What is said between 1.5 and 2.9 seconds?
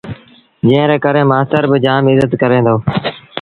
با جآم ازت ڪري دو